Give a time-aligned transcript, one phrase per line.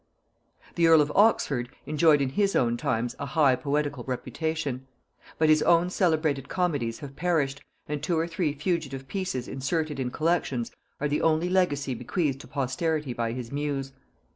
[0.77, 4.87] ]The earl of Oxford enjoyed in his own times a high poetical reputation;
[5.37, 10.09] but his once celebrated comedies have perished, and two or three fugitive pieces inserted in
[10.09, 13.93] collections are the only legacy bequeathed to posterity by his muse.